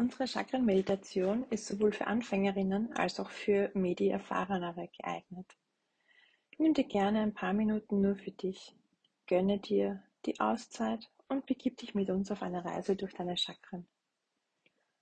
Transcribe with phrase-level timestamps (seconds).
[0.00, 5.58] Unsere Chakren-Meditation ist sowohl für Anfängerinnen als auch für Medi-Erfahrenere geeignet.
[6.56, 8.74] Nimm dir gerne ein paar Minuten nur für dich,
[9.26, 13.86] gönne dir die Auszeit und begib dich mit uns auf eine Reise durch deine Chakren.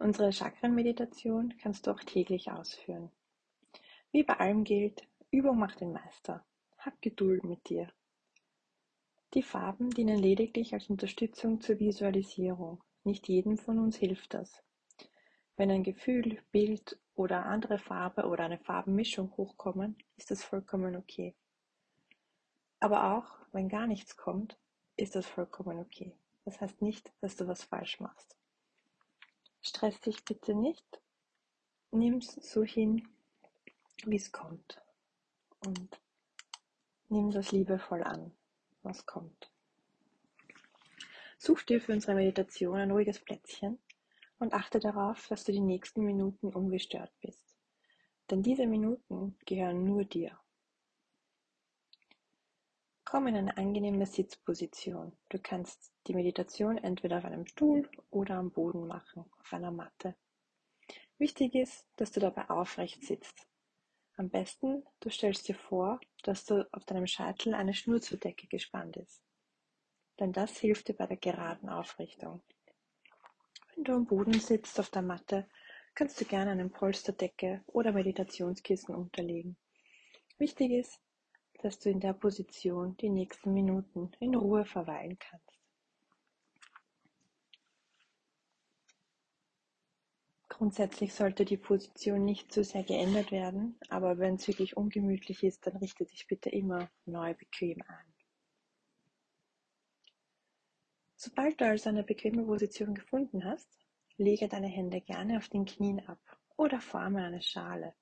[0.00, 3.12] Unsere Chakren-Meditation kannst du auch täglich ausführen.
[4.10, 6.44] Wie bei allem gilt, Übung macht den Meister.
[6.78, 7.92] Hab Geduld mit dir.
[9.34, 12.82] Die Farben dienen lediglich als Unterstützung zur Visualisierung.
[13.04, 14.64] Nicht jedem von uns hilft das.
[15.60, 21.34] Wenn ein Gefühl, Bild oder andere Farbe oder eine Farbenmischung hochkommen, ist das vollkommen okay.
[22.78, 24.56] Aber auch wenn gar nichts kommt,
[24.96, 26.16] ist das vollkommen okay.
[26.46, 28.38] Das heißt nicht, dass du was falsch machst.
[29.60, 31.02] Stress dich bitte nicht.
[31.90, 33.06] Nimm's so hin,
[34.06, 34.80] wie es kommt.
[35.66, 36.00] Und
[37.10, 38.32] nimm das liebevoll an,
[38.80, 39.50] was kommt.
[41.36, 43.78] Such dir für unsere Meditation ein ruhiges Plätzchen
[44.40, 47.56] und achte darauf, dass du die nächsten Minuten ungestört bist.
[48.30, 50.36] Denn diese Minuten gehören nur dir.
[53.04, 55.16] Komm in eine angenehme Sitzposition.
[55.28, 60.16] Du kannst die Meditation entweder auf einem Stuhl oder am Boden machen, auf einer Matte.
[61.18, 63.46] Wichtig ist, dass du dabei aufrecht sitzt.
[64.16, 68.46] Am besten, du stellst dir vor, dass du auf deinem Scheitel eine Schnur zur Decke
[68.46, 69.22] gespannt ist.
[70.18, 72.42] Denn das hilft dir bei der geraden Aufrichtung.
[73.74, 75.48] Wenn du am Boden sitzt auf der Matte,
[75.94, 79.56] kannst du gerne eine Polsterdecke oder Meditationskissen unterlegen.
[80.38, 81.00] Wichtig ist,
[81.62, 85.60] dass du in der Position die nächsten Minuten in Ruhe verweilen kannst.
[90.48, 95.66] Grundsätzlich sollte die Position nicht zu sehr geändert werden, aber wenn es wirklich ungemütlich ist,
[95.66, 98.09] dann richte dich bitte immer neu bequem ein.
[101.22, 103.68] Sobald du also eine bequeme Position gefunden hast,
[104.16, 106.18] lege deine Hände gerne auf den Knien ab
[106.56, 107.92] oder forme eine Schale,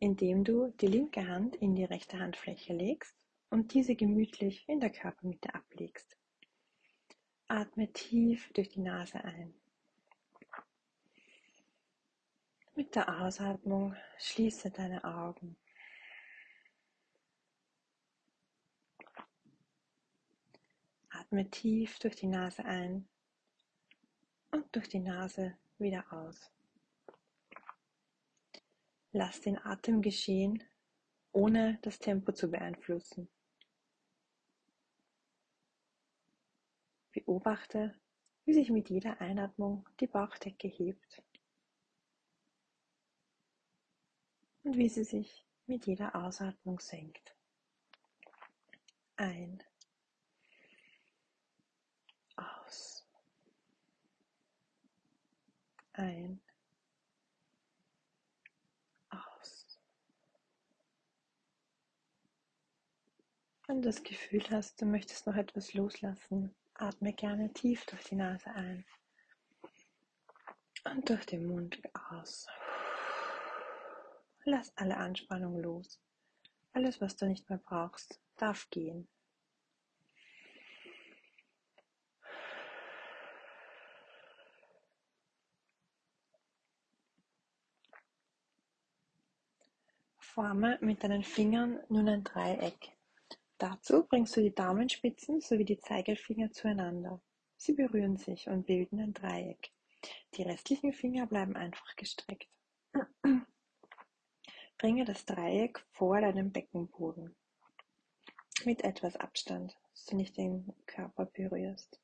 [0.00, 3.14] indem du die linke Hand in die rechte Handfläche legst
[3.50, 6.16] und diese gemütlich in der Körpermitte ablegst.
[7.46, 9.52] Atme tief durch die Nase ein.
[12.74, 15.58] Mit der Ausatmung schließe deine Augen.
[21.28, 23.06] Atme tief durch die Nase ein
[24.50, 26.50] und durch die Nase wieder aus.
[29.12, 30.64] Lass den Atem geschehen,
[31.32, 33.28] ohne das Tempo zu beeinflussen.
[37.12, 37.94] Beobachte,
[38.46, 41.22] wie sich mit jeder Einatmung die Bauchdecke hebt
[44.62, 47.36] und wie sie sich mit jeder Ausatmung senkt.
[49.16, 49.62] Ein,
[52.38, 53.06] aus,
[55.98, 56.40] ein,
[59.10, 59.80] aus.
[63.66, 68.16] Wenn du das Gefühl hast, du möchtest noch etwas loslassen, atme gerne tief durch die
[68.16, 68.84] Nase ein
[70.84, 72.46] und durch den Mund aus.
[74.44, 76.00] Lass alle Anspannung los.
[76.72, 79.08] Alles, was du nicht mehr brauchst, darf gehen.
[90.38, 92.92] Forme mit deinen Fingern nun ein Dreieck.
[93.58, 97.20] Dazu bringst du die Daumenspitzen sowie die Zeigefinger zueinander.
[97.56, 99.72] Sie berühren sich und bilden ein Dreieck.
[100.34, 102.48] Die restlichen Finger bleiben einfach gestreckt.
[104.78, 107.34] Bringe das Dreieck vor deinem Beckenboden
[108.64, 112.00] mit etwas Abstand, dass du nicht den Körper berührst.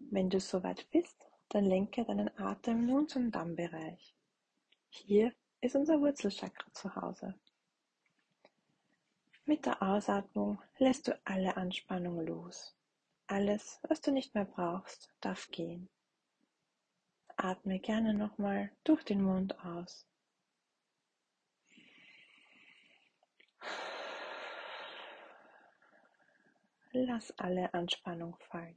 [0.00, 4.14] Wenn du soweit bist, dann lenke deinen Atem nun zum Dammbereich.
[4.92, 7.34] Hier ist unser Wurzelchakra zu Hause.
[9.44, 12.74] Mit der Ausatmung lässt du alle Anspannung los.
[13.28, 15.88] Alles, was du nicht mehr brauchst, darf gehen.
[17.36, 20.06] Atme gerne nochmal durch den Mund aus.
[26.92, 28.76] Lass alle Anspannung fallen.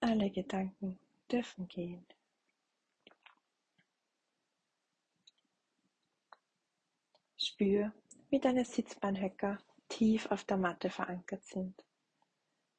[0.00, 0.98] Alle Gedanken
[1.30, 2.06] dürfen gehen.
[7.62, 7.92] Spür,
[8.28, 9.56] wie deine Sitzbeinhöcker
[9.88, 11.84] tief auf der Matte verankert sind.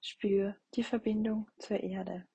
[0.02, 2.28] Spür die Verbindung zur Erde.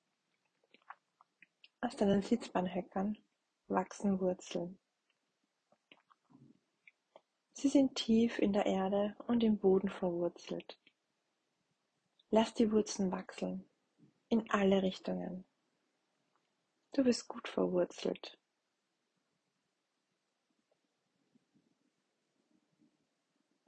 [1.82, 3.18] Aus deinen Sitzbeinhöckern
[3.66, 4.78] wachsen Wurzeln.
[7.52, 10.80] Sie sind tief in der Erde und im Boden verwurzelt.
[12.30, 13.68] Lass die Wurzeln wachsen.
[14.30, 15.44] In alle Richtungen.
[16.94, 18.37] Du bist gut verwurzelt.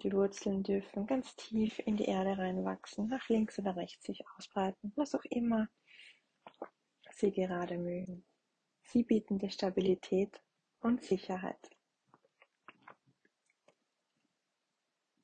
[0.03, 4.93] Die Wurzeln dürfen ganz tief in die Erde reinwachsen, nach links oder rechts sich ausbreiten,
[4.97, 5.69] was auch immer
[7.13, 8.25] sie gerade mögen.
[8.83, 10.41] Sie bieten dir Stabilität
[10.81, 11.71] und Sicherheit.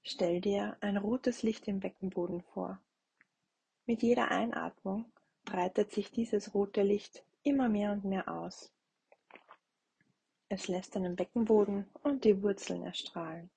[0.02, 2.78] Stell dir ein rotes Licht im Beckenboden vor.
[3.86, 5.10] Mit jeder Einatmung
[5.44, 8.70] breitet sich dieses rote Licht immer mehr und mehr aus.
[10.48, 13.50] Es lässt deinen Beckenboden und die Wurzeln erstrahlen.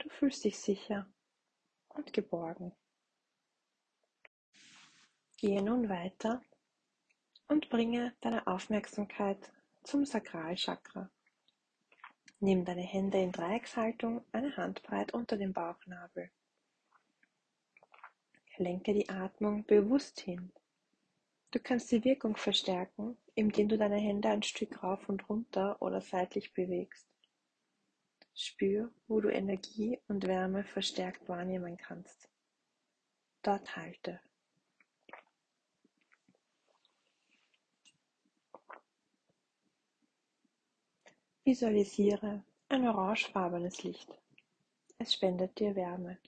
[0.00, 1.06] Du fühlst dich sicher
[1.90, 2.72] und geborgen.
[5.36, 6.42] Gehe nun weiter
[7.48, 9.52] und bringe deine Aufmerksamkeit
[9.82, 11.10] zum Sakralchakra.
[12.38, 16.30] Nimm deine Hände in Dreieckshaltung, eine Handbreit unter dem Bauchnabel.
[18.56, 20.50] Lenke die Atmung bewusst hin.
[21.50, 26.00] Du kannst die Wirkung verstärken, indem du deine Hände ein Stück rauf und runter oder
[26.00, 27.09] seitlich bewegst.
[28.40, 32.26] Spür, wo du Energie und Wärme verstärkt wahrnehmen kannst.
[33.42, 34.18] Dort halte.
[41.44, 44.08] Visualisiere ein orangefarbenes Licht.
[44.98, 46.18] Es spendet dir Wärme.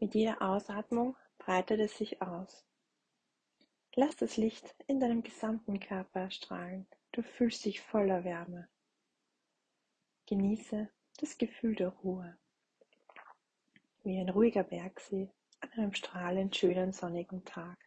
[0.00, 2.66] Mit jeder Ausatmung breitet es sich aus.
[3.94, 6.86] Lass das Licht in deinem gesamten Körper erstrahlen.
[7.12, 8.68] Du fühlst dich voller Wärme.
[10.28, 10.90] Genieße
[11.20, 12.36] das Gefühl der Ruhe.
[14.02, 15.30] Wie ein ruhiger Bergsee
[15.60, 17.78] an einem strahlend schönen sonnigen Tag.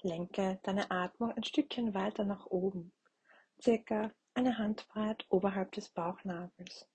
[0.00, 2.94] Lenke deine Atmung ein Stückchen weiter nach oben,
[3.60, 6.88] circa eine Handbreit oberhalb des Bauchnabels.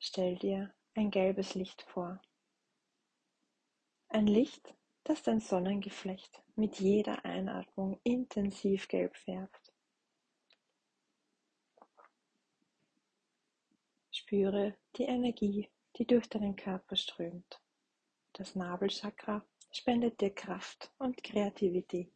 [0.00, 2.20] Stell dir ein gelbes Licht vor.
[4.14, 4.72] Ein Licht,
[5.02, 9.72] das dein Sonnengeflecht mit jeder Einatmung intensiv gelb färbt.
[14.12, 17.60] Spüre die Energie, die durch deinen Körper strömt.
[18.34, 22.14] Das Nabelchakra spendet dir Kraft und Kreativität.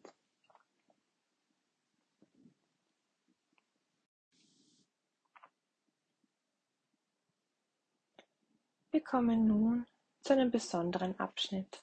[8.92, 9.84] Wir kommen nun
[10.20, 11.82] zu einem besonderen Abschnitt,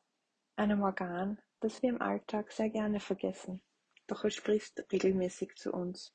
[0.55, 3.61] einem Organ, das wir im Alltag sehr gerne vergessen,
[4.07, 6.13] doch es spricht regelmäßig zu uns.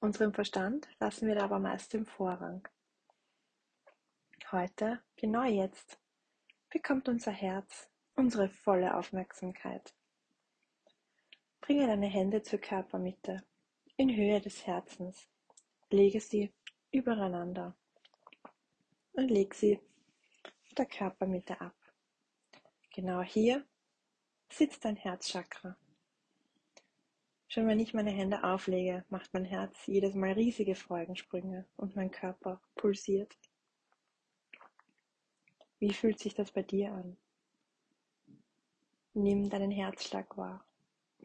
[0.00, 2.66] Unserem Verstand lassen wir aber meist den Vorrang.
[4.50, 5.98] Heute, genau jetzt,
[6.70, 9.94] bekommt unser Herz unsere volle Aufmerksamkeit.
[11.60, 13.44] Bringe deine Hände zur Körpermitte,
[13.96, 15.28] in Höhe des Herzens.
[15.90, 16.52] Lege sie
[16.90, 17.76] übereinander
[19.12, 19.80] und leg sie
[20.76, 21.74] der Körpermitte ab.
[22.94, 23.64] Genau hier
[24.50, 25.76] sitzt dein Herzchakra.
[27.48, 32.10] Schon wenn ich meine Hände auflege, macht mein Herz jedes Mal riesige Freudensprünge und mein
[32.10, 33.34] Körper pulsiert.
[35.78, 37.16] Wie fühlt sich das bei dir an?
[39.14, 40.64] Nimm deinen Herzschlag wahr.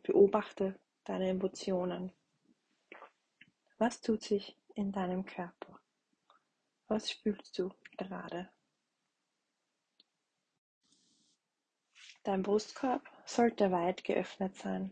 [0.03, 2.13] Beobachte deine Emotionen.
[3.77, 5.79] Was tut sich in deinem Körper?
[6.87, 8.49] Was fühlst du gerade?
[12.27, 14.91] Dein Brustkorb sollte weit geöffnet sein.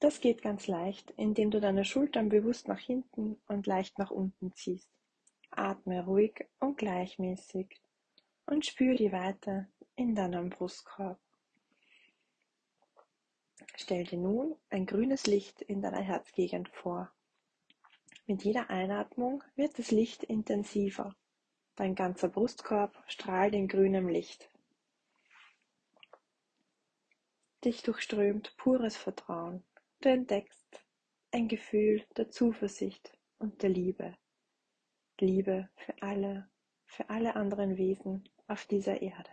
[0.00, 4.54] Das geht ganz leicht, indem du deine Schultern bewusst nach hinten und leicht nach unten
[4.54, 4.88] ziehst.
[5.50, 7.78] Atme ruhig und gleichmäßig
[8.46, 11.20] und spür die Weite in deinem Brustkorb.
[13.76, 17.12] Stell dir nun ein grünes Licht in deiner Herzgegend vor.
[18.26, 21.14] Mit jeder Einatmung wird das Licht intensiver.
[21.76, 24.48] Dein ganzer Brustkorb strahlt in grünem Licht.
[27.64, 29.62] Dich durchströmt pures Vertrauen.
[30.00, 30.84] Du entdeckst
[31.30, 34.16] ein Gefühl der Zuversicht und der Liebe.
[35.20, 36.48] Liebe für alle,
[36.84, 39.30] für alle anderen Wesen auf dieser Erde.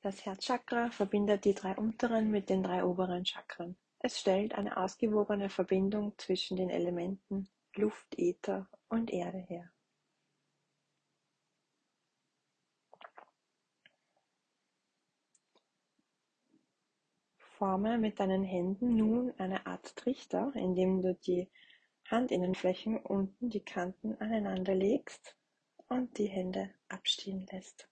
[0.00, 3.76] Das Herzchakra verbindet die drei unteren mit den drei oberen Chakren.
[3.98, 9.70] Es stellt eine ausgewogene Verbindung zwischen den Elementen Luft, Äther und Erde her.
[17.58, 21.48] Forme mit deinen Händen nun eine Art Trichter, indem du die
[22.04, 25.38] Handinnenflächen unten die Kanten aneinander legst
[25.88, 27.88] und die Hände abstehen lässt.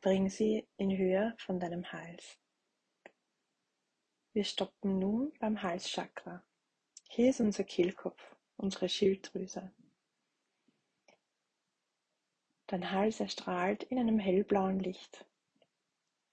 [0.00, 2.38] Bring sie in Höhe von deinem Hals.
[4.32, 6.42] Wir stoppen nun beim Halschakra.
[7.10, 9.70] Hier ist unser Kehlkopf, unsere Schilddrüse.
[12.68, 15.26] Dein Hals erstrahlt in einem hellblauen Licht.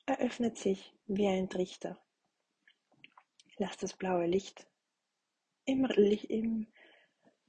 [0.06, 2.02] Er öffnet sich wie ein Trichter.
[3.58, 4.68] Lass das blaue Licht
[5.66, 6.68] im, im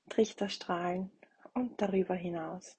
[0.09, 1.11] Trichter strahlen
[1.55, 2.77] und darüber hinaus.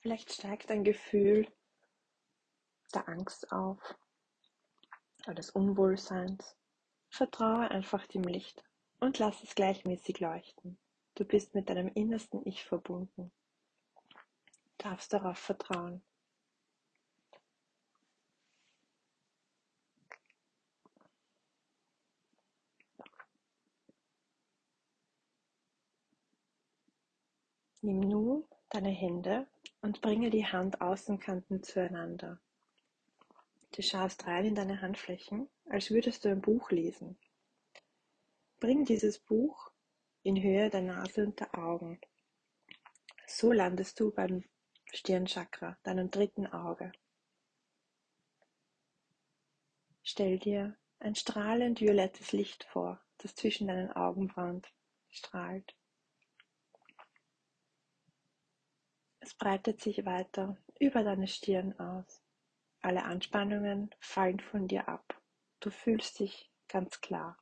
[0.00, 1.48] Vielleicht steigt ein Gefühl
[2.94, 3.80] der Angst auf
[5.24, 6.56] oder des Unwohlseins.
[7.08, 8.62] Vertraue einfach dem Licht
[9.00, 10.78] und lass es gleichmäßig leuchten.
[11.14, 13.32] Du bist mit deinem innersten Ich verbunden.
[14.84, 16.02] Darfst darauf vertrauen.
[27.80, 29.46] Nimm nun deine Hände
[29.80, 32.38] und bringe die Handaußenkanten zueinander.
[33.72, 37.16] Du schaust rein in deine Handflächen, als würdest du ein Buch lesen.
[38.60, 39.70] Bring dieses Buch
[40.24, 41.98] in Höhe der Nase und der Augen.
[43.26, 44.44] So landest du beim
[44.94, 46.92] Stirnchakra, deinem dritten Auge.
[50.04, 54.62] Stell dir ein strahlend violettes Licht vor, das zwischen deinen Augenbrauen
[55.10, 55.74] strahlt.
[59.18, 62.22] Es breitet sich weiter über deine Stirn aus.
[62.80, 65.20] Alle Anspannungen fallen von dir ab.
[65.60, 67.38] Du fühlst dich ganz klar.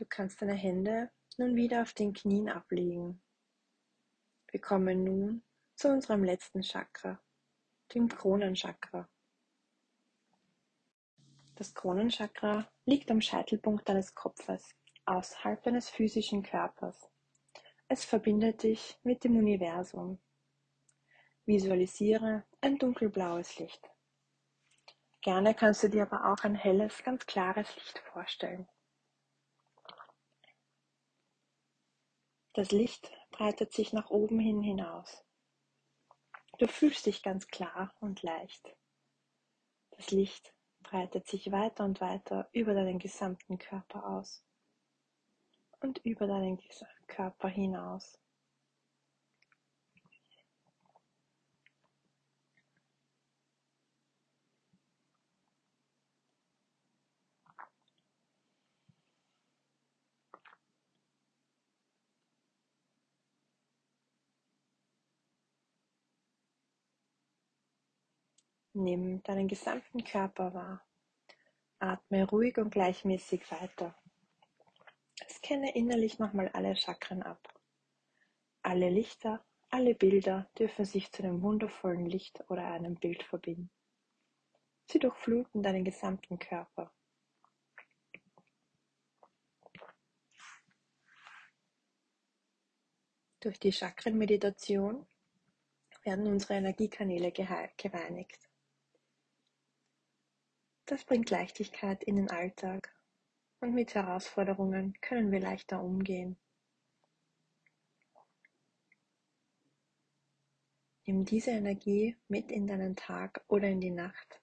[0.00, 3.20] Du kannst deine Hände nun wieder auf den Knien ablegen.
[4.50, 5.42] Wir kommen nun
[5.74, 7.20] zu unserem letzten Chakra,
[7.92, 9.06] dem Kronenchakra.
[11.54, 17.10] Das Kronenchakra liegt am Scheitelpunkt deines Kopfes, außerhalb deines physischen Körpers.
[17.86, 20.18] Es verbindet dich mit dem Universum.
[21.44, 23.90] Visualisiere ein dunkelblaues Licht.
[25.20, 28.66] Gerne kannst du dir aber auch ein helles, ganz klares Licht vorstellen.
[32.60, 35.24] Das Licht breitet sich nach oben hin hinaus.
[36.58, 38.76] Du fühlst dich ganz klar und leicht.
[39.92, 44.44] Das Licht breitet sich weiter und weiter über deinen gesamten Körper aus
[45.80, 46.60] und über deinen
[47.06, 48.18] Körper hinaus.
[68.72, 70.86] Nimm deinen gesamten Körper wahr.
[71.80, 73.96] Atme ruhig und gleichmäßig weiter.
[75.28, 77.52] Scanne innerlich nochmal alle Chakren ab.
[78.62, 83.70] Alle Lichter, alle Bilder dürfen sich zu einem wundervollen Licht oder einem Bild verbinden.
[84.86, 86.92] Sie durchfluten deinen gesamten Körper.
[93.40, 95.06] Durch die Chakrenmeditation
[96.04, 98.49] werden unsere Energiekanäle gereinigt.
[100.90, 102.92] Das bringt Leichtigkeit in den Alltag
[103.60, 106.36] und mit Herausforderungen können wir leichter umgehen.
[111.06, 114.40] Nimm diese Energie mit in deinen Tag oder in die Nacht.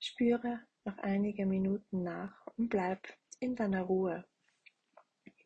[0.00, 3.06] Spüre noch einige Minuten nach und bleib
[3.38, 4.24] in deiner Ruhe,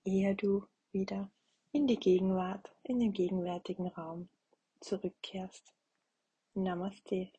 [0.04, 1.30] ehe du wieder
[1.72, 4.30] in die Gegenwart, in den gegenwärtigen Raum
[4.80, 5.74] zurückkehrst.
[6.54, 7.30] Namaste.